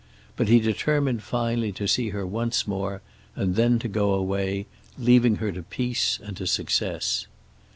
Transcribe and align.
But 0.35 0.47
he 0.47 0.59
determined 0.59 1.21
finally 1.21 1.71
to 1.73 1.87
see 1.87 2.09
her 2.09 2.25
once 2.25 2.65
more, 2.65 3.03
and 3.35 3.55
then 3.55 3.77
to 3.77 3.87
go 3.87 4.15
away, 4.15 4.65
leaving 4.97 5.35
her 5.35 5.51
to 5.51 5.61
peace 5.61 6.17
and 6.23 6.35
to 6.37 6.47
success. 6.47 7.27